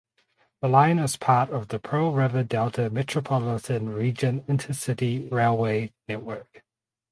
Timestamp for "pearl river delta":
1.77-2.89